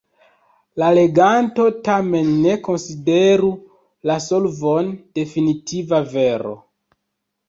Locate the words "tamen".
1.87-2.31